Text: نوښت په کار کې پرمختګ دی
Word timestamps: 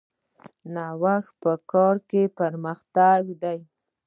نوښت 0.73 1.31
په 1.41 1.51
کار 1.71 1.95
کې 2.09 2.21
پرمختګ 2.39 3.21
دی 3.41 3.59